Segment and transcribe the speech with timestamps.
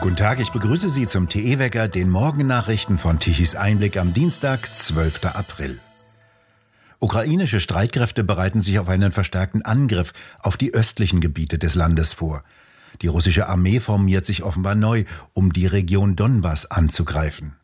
[0.00, 5.24] Guten Tag, ich begrüße Sie zum TE-Wecker, den Morgennachrichten von Tichys Einblick am Dienstag, 12.
[5.24, 5.80] April.
[7.00, 12.44] Ukrainische Streitkräfte bereiten sich auf einen verstärkten Angriff auf die östlichen Gebiete des Landes vor.
[13.02, 17.56] Die russische Armee formiert sich offenbar neu, um die Region Donbass anzugreifen.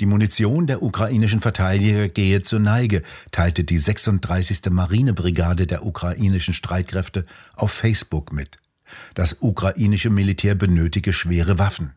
[0.00, 4.70] Die Munition der ukrainischen Verteidiger gehe zur Neige, teilte die 36.
[4.70, 8.58] Marinebrigade der ukrainischen Streitkräfte auf Facebook mit.
[9.14, 11.94] Das ukrainische Militär benötige schwere Waffen.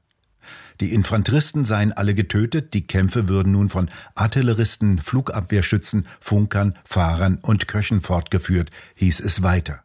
[0.81, 7.67] Die Infanteristen seien alle getötet, die Kämpfe würden nun von Artilleristen, Flugabwehrschützen, Funkern, Fahrern und
[7.67, 9.83] Köchen fortgeführt, hieß es weiter.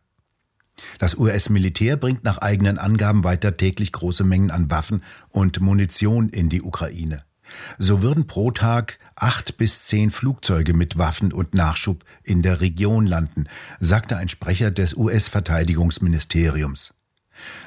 [0.99, 6.49] Das US-Militär bringt nach eigenen Angaben weiter täglich große Mengen an Waffen und Munition in
[6.49, 7.25] die Ukraine.
[7.79, 13.07] So würden pro Tag acht bis zehn Flugzeuge mit Waffen und Nachschub in der Region
[13.07, 13.47] landen,
[13.81, 16.95] sagte ein Sprecher des US-Verteidigungsministeriums.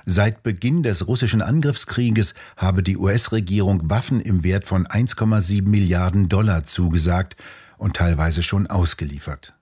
[0.06, 6.64] Seit Beginn des russischen Angriffskrieges habe die US-Regierung Waffen im Wert von 1,7 Milliarden Dollar
[6.66, 7.36] zugesagt
[7.78, 9.54] und teilweise schon ausgeliefert.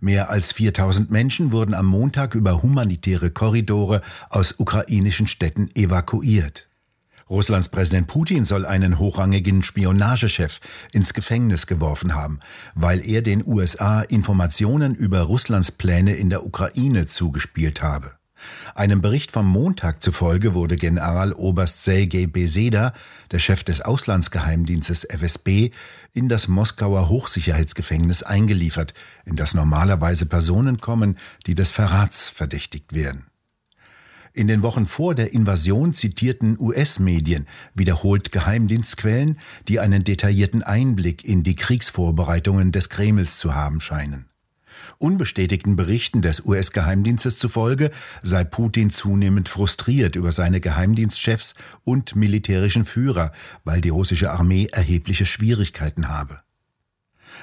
[0.00, 6.68] Mehr als 4000 Menschen wurden am Montag über humanitäre Korridore aus ukrainischen Städten evakuiert.
[7.30, 10.60] Russlands Präsident Putin soll einen hochrangigen Spionagechef
[10.92, 12.40] ins Gefängnis geworfen haben,
[12.74, 18.12] weil er den USA Informationen über Russlands Pläne in der Ukraine zugespielt habe.
[18.74, 22.92] Einem Bericht vom Montag zufolge wurde Generaloberst Sergei Beseda,
[23.30, 25.70] der Chef des Auslandsgeheimdienstes FSB,
[26.12, 33.26] in das Moskauer Hochsicherheitsgefängnis eingeliefert, in das normalerweise Personen kommen, die des Verrats verdächtigt werden.
[34.36, 41.44] In den Wochen vor der Invasion zitierten US-Medien wiederholt Geheimdienstquellen, die einen detaillierten Einblick in
[41.44, 44.26] die Kriegsvorbereitungen des Kremls zu haben scheinen.
[44.98, 47.90] Unbestätigten Berichten des US-Geheimdienstes zufolge
[48.22, 53.32] sei Putin zunehmend frustriert über seine Geheimdienstchefs und militärischen Führer,
[53.64, 56.40] weil die russische Armee erhebliche Schwierigkeiten habe.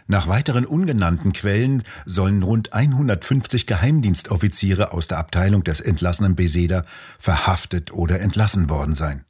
[0.07, 6.85] Nach weiteren ungenannten Quellen sollen rund 150 Geheimdienstoffiziere aus der Abteilung des entlassenen Beseda
[7.19, 9.25] verhaftet oder entlassen worden sein.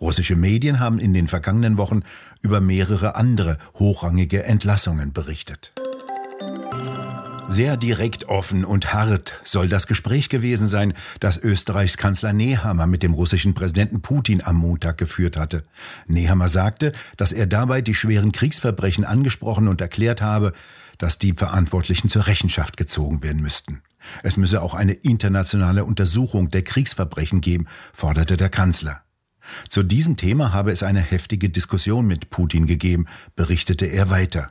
[0.00, 2.02] Russische Medien haben in den vergangenen Wochen
[2.42, 5.72] über mehrere andere hochrangige Entlassungen berichtet.
[7.48, 13.02] Sehr direkt, offen und hart soll das Gespräch gewesen sein, das Österreichs Kanzler Nehammer mit
[13.02, 15.62] dem russischen Präsidenten Putin am Montag geführt hatte.
[16.06, 20.52] Nehammer sagte, dass er dabei die schweren Kriegsverbrechen angesprochen und erklärt habe,
[20.98, 23.82] dass die Verantwortlichen zur Rechenschaft gezogen werden müssten.
[24.22, 29.02] Es müsse auch eine internationale Untersuchung der Kriegsverbrechen geben, forderte der Kanzler.
[29.68, 33.06] Zu diesem Thema habe es eine heftige Diskussion mit Putin gegeben,
[33.36, 34.48] berichtete er weiter.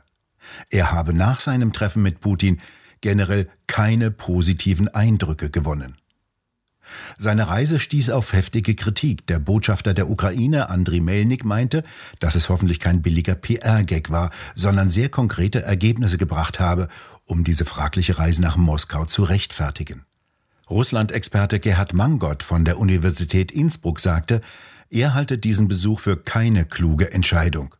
[0.70, 2.60] Er habe nach seinem Treffen mit Putin
[3.04, 5.96] generell keine positiven Eindrücke gewonnen.
[7.18, 9.26] Seine Reise stieß auf heftige Kritik.
[9.26, 11.84] Der Botschafter der Ukraine, Andriy Melnik, meinte,
[12.18, 16.88] dass es hoffentlich kein billiger PR-Gag war, sondern sehr konkrete Ergebnisse gebracht habe,
[17.26, 20.06] um diese fragliche Reise nach Moskau zu rechtfertigen.
[20.70, 24.40] Russland-Experte Gerhard Mangott von der Universität Innsbruck sagte,
[24.88, 27.74] er halte diesen Besuch für keine kluge Entscheidung.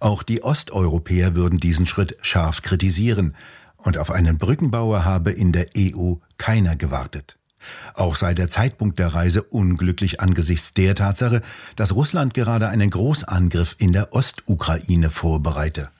[0.00, 3.36] Auch die Osteuropäer würden diesen Schritt scharf kritisieren
[3.78, 7.38] und auf einen Brückenbauer habe in der EU keiner gewartet.
[7.94, 11.42] Auch sei der Zeitpunkt der Reise unglücklich angesichts der Tatsache,
[11.76, 15.90] dass Russland gerade einen Großangriff in der Ostukraine vorbereite.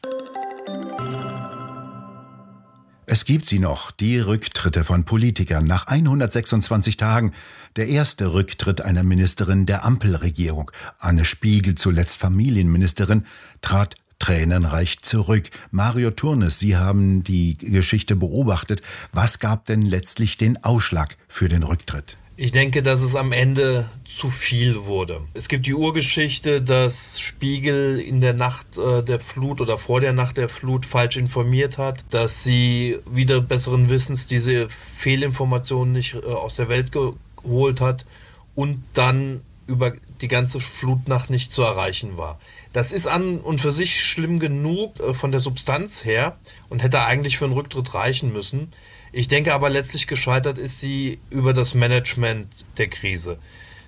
[3.10, 7.32] Es gibt sie noch, die Rücktritte von Politikern nach 126 Tagen.
[7.76, 13.24] Der erste Rücktritt einer Ministerin der Ampelregierung, Anne Spiegel, zuletzt Familienministerin,
[13.62, 15.50] trat tränenreich zurück.
[15.70, 18.82] Mario Turnes, Sie haben die Geschichte beobachtet.
[19.12, 22.16] Was gab denn letztlich den Ausschlag für den Rücktritt?
[22.40, 25.22] Ich denke, dass es am Ende zu viel wurde.
[25.34, 30.12] Es gibt die Urgeschichte, dass Spiegel in der Nacht äh, der Flut oder vor der
[30.12, 36.18] Nacht der Flut falsch informiert hat, dass sie wieder besseren Wissens diese Fehlinformationen nicht äh,
[36.18, 38.06] aus der Welt geholt hat
[38.54, 42.38] und dann über die ganze Flutnacht nicht zu erreichen war.
[42.72, 46.36] Das ist an und für sich schlimm genug äh, von der Substanz her
[46.68, 48.72] und hätte eigentlich für einen Rücktritt reichen müssen.
[49.12, 53.38] Ich denke aber letztlich gescheitert ist sie über das Management der Krise.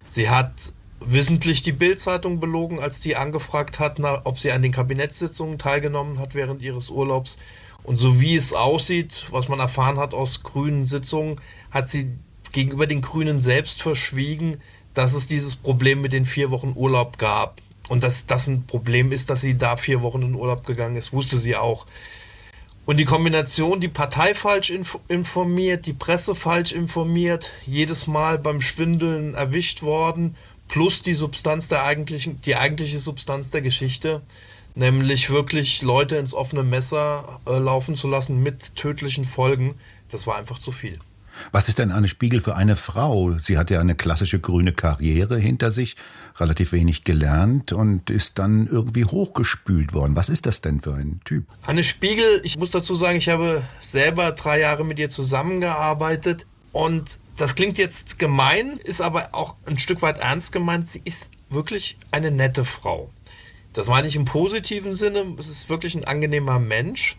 [0.09, 0.53] Sie hat
[1.01, 6.35] wissentlich die Bildzeitung belogen, als die angefragt hat, ob sie an den Kabinettssitzungen teilgenommen hat
[6.35, 7.39] während ihres Urlaubs.
[7.83, 11.41] Und so wie es aussieht, was man erfahren hat aus grünen Sitzungen,
[11.71, 12.11] hat sie
[12.53, 14.61] gegenüber den Grünen selbst verschwiegen,
[14.93, 17.61] dass es dieses Problem mit den vier Wochen Urlaub gab.
[17.91, 21.13] Und dass das ein Problem ist, dass sie da vier Wochen in Urlaub gegangen ist,
[21.13, 21.87] wusste sie auch.
[22.87, 24.73] Und die Kombination, die Partei falsch
[25.09, 30.37] informiert, die Presse falsch informiert, jedes Mal beim Schwindeln erwischt worden,
[30.69, 34.23] plus die Substanz der eigentlichen, die eigentliche Substanz der Geschichte,
[34.77, 39.75] nämlich wirklich Leute ins offene Messer äh, laufen zu lassen mit tödlichen Folgen,
[40.13, 41.01] das war einfach zu viel.
[41.53, 43.39] Was ist denn Anne Spiegel für eine Frau?
[43.39, 45.97] Sie hat ja eine klassische grüne Karriere hinter sich,
[46.39, 50.17] relativ wenig gelernt und ist dann irgendwie hochgespült worden.
[50.17, 51.47] Was ist das denn für ein Typ?
[51.67, 57.19] Anne Spiegel, ich muss dazu sagen, ich habe selber drei Jahre mit ihr zusammengearbeitet und
[57.37, 60.91] das klingt jetzt gemein, ist aber auch ein Stück weit ernst gemeint.
[60.91, 63.11] Sie ist wirklich eine nette Frau.
[63.73, 65.25] Das meine ich im positiven Sinne.
[65.39, 67.17] Es ist wirklich ein angenehmer Mensch.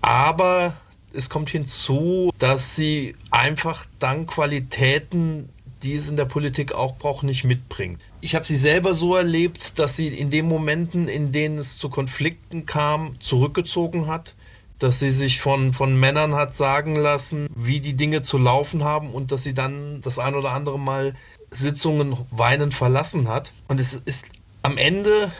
[0.00, 0.76] Aber
[1.16, 5.48] es kommt hinzu, dass sie einfach dank Qualitäten,
[5.82, 8.00] die es in der Politik auch braucht, nicht mitbringt.
[8.20, 11.88] Ich habe sie selber so erlebt, dass sie in den Momenten, in denen es zu
[11.88, 14.34] Konflikten kam, zurückgezogen hat,
[14.78, 19.10] dass sie sich von, von Männern hat sagen lassen, wie die Dinge zu laufen haben
[19.10, 21.14] und dass sie dann das ein oder andere Mal
[21.50, 23.52] Sitzungen weinend verlassen hat.
[23.68, 24.26] Und es ist
[24.62, 25.32] am Ende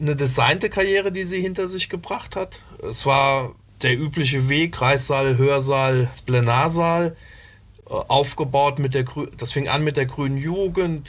[0.00, 2.60] eine designte Karriere, die sie hinter sich gebracht hat.
[2.88, 7.16] Es war der übliche Weg, Kreissaal, Hörsaal, Plenarsaal,
[7.88, 9.04] äh, aufgebaut mit der
[9.36, 11.08] das fing an mit der Grünen Jugend,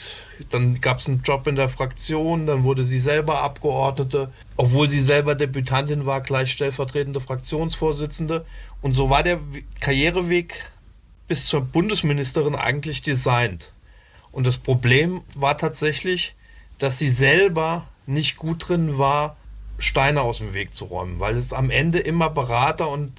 [0.49, 5.01] dann gab es einen Job in der Fraktion, dann wurde sie selber Abgeordnete, obwohl sie
[5.01, 8.45] selber Debütantin war, gleich stellvertretende Fraktionsvorsitzende.
[8.81, 9.39] Und so war der
[9.81, 10.71] Karriereweg
[11.27, 13.71] bis zur Bundesministerin eigentlich designt.
[14.31, 16.33] Und das Problem war tatsächlich,
[16.77, 19.35] dass sie selber nicht gut drin war,
[19.79, 23.11] Steine aus dem Weg zu räumen, weil es am Ende immer Berater und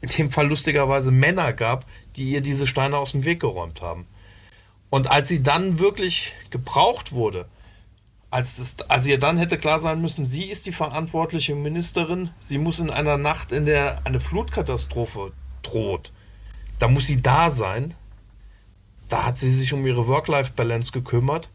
[0.00, 4.06] in dem Fall lustigerweise Männer gab, die ihr diese Steine aus dem Weg geräumt haben.
[4.90, 7.46] Und als sie dann wirklich gebraucht wurde,
[8.30, 12.58] als, es, als ihr dann hätte klar sein müssen, sie ist die verantwortliche Ministerin, sie
[12.58, 15.32] muss in einer Nacht, in der eine Flutkatastrophe
[15.62, 16.12] droht,
[16.78, 17.94] da muss sie da sein.
[19.08, 21.48] Da hat sie sich um ihre Work-Life-Balance gekümmert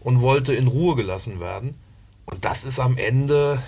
[0.00, 1.74] und wollte in Ruhe gelassen werden.
[2.24, 3.62] Und das ist am Ende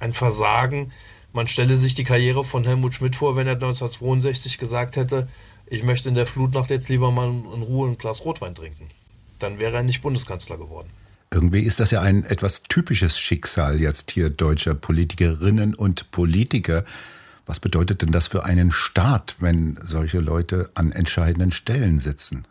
[0.00, 0.92] ein Versagen.
[1.32, 5.28] Man stelle sich die Karriere von Helmut Schmidt vor, wenn er 1962 gesagt hätte,
[5.68, 8.88] ich möchte in der Flutnacht jetzt lieber mal in Ruhe ein Glas Rotwein trinken.
[9.40, 10.88] Dann wäre er nicht Bundeskanzler geworden.
[11.32, 16.84] Irgendwie ist das ja ein etwas typisches Schicksal jetzt hier deutscher Politikerinnen und Politiker.
[17.46, 22.46] Was bedeutet denn das für einen Staat, wenn solche Leute an entscheidenden Stellen sitzen?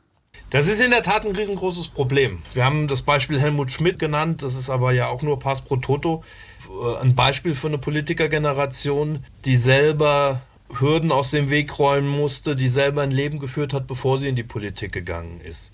[0.49, 2.43] Das ist in der Tat ein riesengroßes Problem.
[2.53, 5.77] Wir haben das Beispiel Helmut Schmidt genannt, das ist aber ja auch nur Pass pro
[5.77, 6.23] Toto.
[6.69, 10.41] Äh, ein Beispiel für eine Politikergeneration, die selber
[10.79, 14.35] Hürden aus dem Weg räumen musste, die selber ein Leben geführt hat, bevor sie in
[14.35, 15.71] die Politik gegangen ist.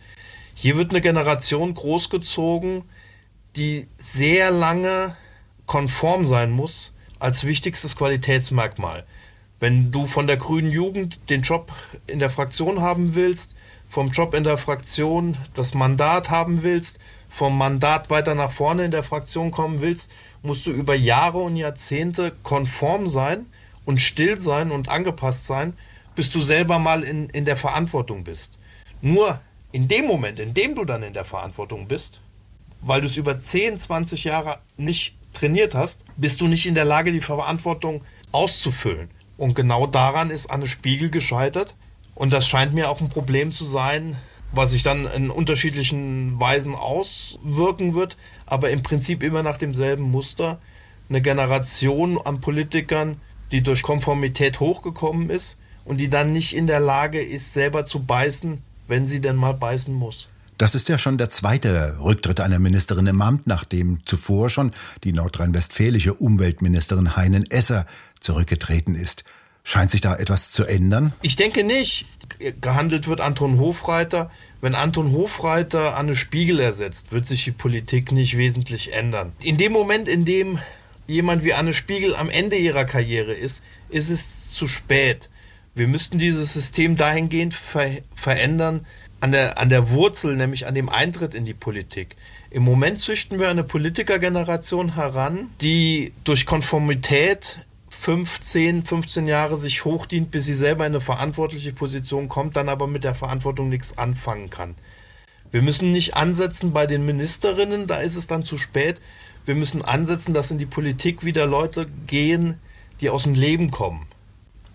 [0.53, 2.83] Hier wird eine Generation großgezogen,
[3.55, 5.15] die sehr lange
[5.65, 9.05] konform sein muss als wichtigstes Qualitätsmerkmal.
[9.59, 11.71] Wenn du von der grünen Jugend den Job
[12.07, 13.55] in der Fraktion haben willst,
[13.87, 16.99] vom Job in der Fraktion das Mandat haben willst,
[17.29, 20.09] vom Mandat weiter nach vorne in der Fraktion kommen willst,
[20.43, 23.45] musst du über Jahre und Jahrzehnte konform sein
[23.85, 25.73] und still sein und angepasst sein,
[26.15, 28.57] bis du selber mal in, in der Verantwortung bist.
[29.01, 29.39] Nur
[29.71, 32.19] in dem Moment, in dem du dann in der Verantwortung bist,
[32.81, 36.85] weil du es über 10, 20 Jahre nicht trainiert hast, bist du nicht in der
[36.85, 38.01] Lage, die Verantwortung
[38.31, 39.09] auszufüllen.
[39.37, 41.75] Und genau daran ist Anne Spiegel gescheitert.
[42.15, 44.17] Und das scheint mir auch ein Problem zu sein,
[44.51, 50.59] was sich dann in unterschiedlichen Weisen auswirken wird, aber im Prinzip immer nach demselben Muster.
[51.09, 53.19] Eine Generation an Politikern,
[53.51, 58.03] die durch Konformität hochgekommen ist und die dann nicht in der Lage ist, selber zu
[58.03, 60.27] beißen, wenn sie denn mal beißen muss.
[60.57, 64.71] Das ist ja schon der zweite Rücktritt einer Ministerin im Amt, nachdem zuvor schon
[65.03, 67.87] die nordrhein-westfälische Umweltministerin Heinen Esser
[68.19, 69.23] zurückgetreten ist.
[69.63, 71.13] Scheint sich da etwas zu ändern?
[71.21, 72.05] Ich denke nicht.
[72.39, 74.31] Gehandelt wird Anton Hofreiter.
[74.61, 79.33] Wenn Anton Hofreiter Anne Spiegel ersetzt, wird sich die Politik nicht wesentlich ändern.
[79.41, 80.59] In dem Moment, in dem
[81.07, 85.29] jemand wie Anne Spiegel am Ende ihrer Karriere ist, ist es zu spät.
[85.73, 88.85] Wir müssten dieses System dahingehend ver verändern,
[89.21, 92.15] an der, an der Wurzel, nämlich an dem Eintritt in die Politik.
[92.49, 97.59] Im Moment züchten wir eine Politikergeneration heran, die durch Konformität
[98.01, 102.87] 15, 15 Jahre sich hochdient, bis sie selber in eine verantwortliche Position kommt, dann aber
[102.87, 104.73] mit der Verantwortung nichts anfangen kann.
[105.51, 108.99] Wir müssen nicht ansetzen bei den Ministerinnen, da ist es dann zu spät.
[109.45, 112.57] Wir müssen ansetzen, dass in die Politik wieder Leute gehen,
[113.01, 114.07] die aus dem Leben kommen.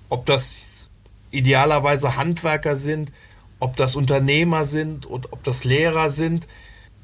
[0.09, 0.87] Ob das
[1.33, 3.11] idealerweise Handwerker sind,
[3.59, 6.47] ob das Unternehmer sind und ob das Lehrer sind.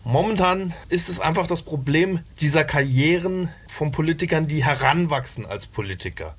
[0.05, 6.35] Momentan ist es einfach das Problem dieser Karrieren von Politikern, die heranwachsen als Politiker.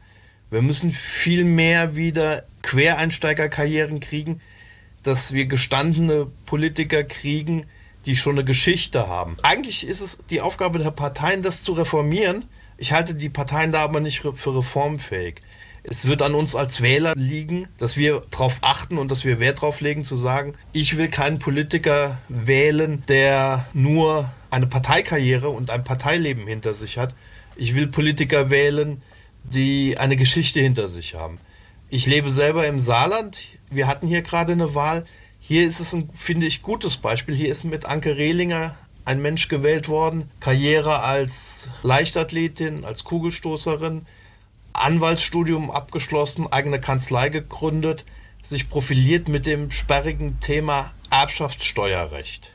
[0.51, 4.41] Wir müssen viel mehr wieder Quereinsteigerkarrieren kriegen,
[5.03, 7.65] dass wir gestandene Politiker kriegen,
[8.05, 9.37] die schon eine Geschichte haben.
[9.43, 12.45] Eigentlich ist es die Aufgabe der Parteien, das zu reformieren.
[12.77, 15.41] Ich halte die Parteien da aber nicht für reformfähig.
[15.83, 19.57] Es wird an uns als Wähler liegen, dass wir darauf achten und dass wir Wert
[19.57, 25.83] darauf legen, zu sagen, ich will keinen Politiker wählen, der nur eine Parteikarriere und ein
[25.83, 27.13] Parteileben hinter sich hat.
[27.57, 29.01] Ich will Politiker wählen,
[29.43, 31.37] die eine Geschichte hinter sich haben.
[31.89, 33.39] Ich lebe selber im Saarland.
[33.69, 35.05] Wir hatten hier gerade eine Wahl.
[35.39, 37.35] Hier ist es ein, finde ich, gutes Beispiel.
[37.35, 40.31] Hier ist mit Anke Rehlinger ein Mensch gewählt worden.
[40.39, 44.05] Karriere als Leichtathletin, als Kugelstoßerin,
[44.73, 48.05] Anwaltsstudium abgeschlossen, eigene Kanzlei gegründet,
[48.43, 52.51] sich profiliert mit dem sperrigen Thema Erbschaftssteuerrecht.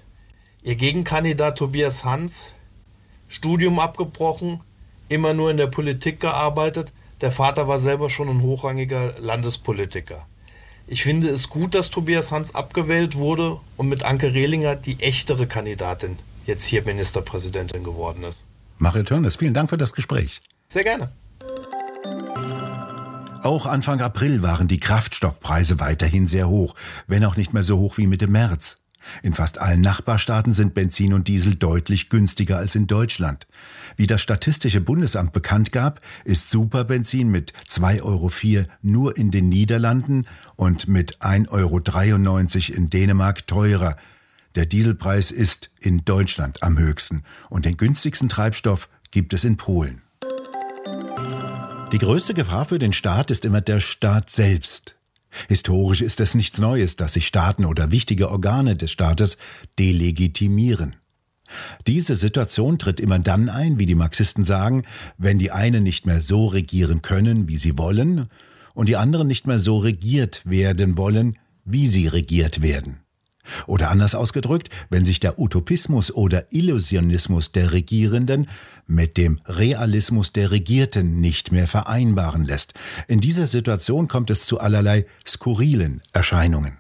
[0.63, 2.51] Ihr Gegenkandidat Tobias Hans,
[3.29, 4.61] Studium abgebrochen,
[5.09, 6.93] immer nur in der Politik gearbeitet.
[7.21, 10.27] Der Vater war selber schon ein hochrangiger Landespolitiker.
[10.87, 15.47] Ich finde es gut, dass Tobias Hans abgewählt wurde und mit Anke Rehlinger die echtere
[15.47, 18.45] Kandidatin jetzt hier Ministerpräsidentin geworden ist.
[18.79, 20.41] Mario Törnes, vielen Dank für das Gespräch.
[20.69, 21.11] Sehr gerne.
[23.43, 26.75] Auch Anfang April waren die Kraftstoffpreise weiterhin sehr hoch,
[27.07, 28.77] wenn auch nicht mehr so hoch wie Mitte März.
[29.23, 33.47] In fast allen Nachbarstaaten sind Benzin und Diesel deutlich günstiger als in Deutschland.
[33.97, 40.25] Wie das Statistische Bundesamt bekannt gab, ist Superbenzin mit 2,04 Euro nur in den Niederlanden
[40.57, 43.97] und mit 1,93 Euro in Dänemark teurer.
[44.57, 50.03] Der Dieselpreis ist in Deutschland am höchsten und den günstigsten Treibstoff gibt es in Polen.
[51.91, 54.97] Die größte Gefahr für den Staat ist immer der Staat selbst.
[55.49, 59.39] Historisch ist es nichts Neues, dass sich Staaten oder wichtige Organe des Staates
[59.79, 60.97] delegitimieren.
[61.87, 64.85] Diese Situation tritt immer dann ein, wie die Marxisten sagen,
[65.17, 68.29] wenn die einen nicht mehr so regieren können, wie sie wollen,
[68.75, 73.01] und die anderen nicht mehr so regiert werden wollen, wie sie regiert werden.
[73.67, 78.49] Oder anders ausgedrückt, wenn sich der Utopismus oder Illusionismus der Regierenden
[78.87, 82.75] mit dem Realismus der Regierten nicht mehr vereinbaren lässt.
[83.07, 86.79] In dieser Situation kommt es zu allerlei skurrilen Erscheinungen.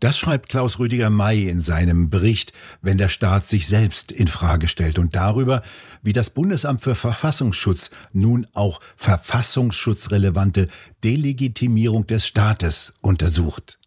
[0.00, 2.52] Das schreibt Klaus Rüdiger May in seinem Bericht,
[2.82, 5.62] wenn der Staat sich selbst in Frage stellt und darüber,
[6.02, 10.68] wie das Bundesamt für Verfassungsschutz nun auch verfassungsschutzrelevante
[11.02, 13.80] Delegitimierung des Staates untersucht.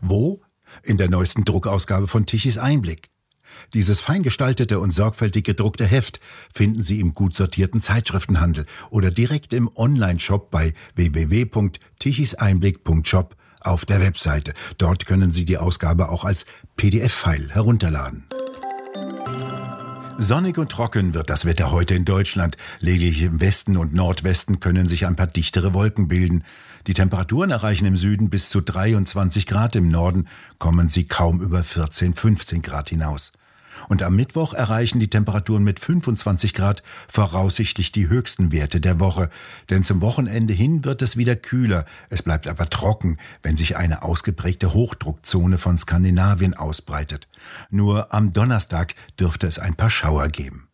[0.00, 0.42] Wo
[0.82, 3.12] in der neuesten Druckausgabe von Tichys Einblick.
[3.74, 6.20] Dieses feingestaltete und sorgfältig gedruckte Heft
[6.52, 14.54] finden Sie im gut sortierten Zeitschriftenhandel oder direkt im Online-Shop bei www.tichiseinblick.shop auf der Webseite.
[14.78, 18.24] Dort können Sie die Ausgabe auch als PDF-File herunterladen.
[20.18, 22.56] Sonnig und trocken wird das Wetter heute in Deutschland.
[22.80, 26.44] Lediglich im Westen und Nordwesten können sich ein paar dichtere Wolken bilden.
[26.86, 30.28] Die Temperaturen erreichen im Süden bis zu 23 Grad, im Norden
[30.58, 33.32] kommen sie kaum über 14, 15 Grad hinaus.
[33.88, 39.28] Und am Mittwoch erreichen die Temperaturen mit 25 Grad voraussichtlich die höchsten Werte der Woche.
[39.70, 41.84] Denn zum Wochenende hin wird es wieder kühler.
[42.10, 47.28] Es bleibt aber trocken, wenn sich eine ausgeprägte Hochdruckzone von Skandinavien ausbreitet.
[47.70, 50.68] Nur am Donnerstag dürfte es ein paar Schauer geben.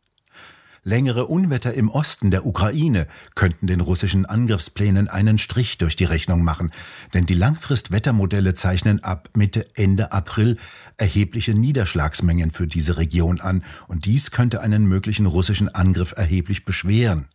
[0.85, 6.43] Längere Unwetter im Osten der Ukraine könnten den russischen Angriffsplänen einen Strich durch die Rechnung
[6.43, 6.71] machen,
[7.15, 10.57] denn die Langfristwettermodelle zeichnen ab Mitte Ende April
[10.97, 17.29] erhebliche Niederschlagsmengen für diese Region an, und dies könnte einen möglichen russischen Angriff erheblich beschweren.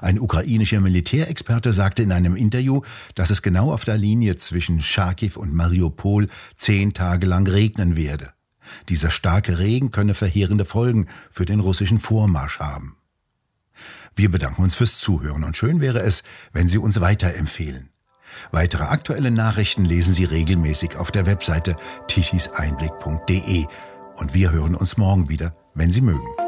[0.00, 2.82] Ein ukrainischer Militärexperte sagte in einem Interview,
[3.14, 8.33] dass es genau auf der Linie zwischen Charkiw und Mariupol zehn Tage lang regnen werde.
[8.88, 12.96] Dieser starke Regen könne verheerende Folgen für den russischen Vormarsch haben.
[14.14, 17.90] Wir bedanken uns fürs Zuhören und schön wäre es, wenn Sie uns weiterempfehlen.
[18.52, 21.76] Weitere aktuelle Nachrichten lesen Sie regelmäßig auf der Webseite
[22.08, 23.66] tichiseinblick.de
[24.16, 26.43] und wir hören uns morgen wieder, wenn Sie mögen.